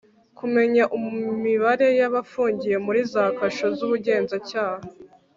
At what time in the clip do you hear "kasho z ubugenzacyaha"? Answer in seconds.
3.37-4.81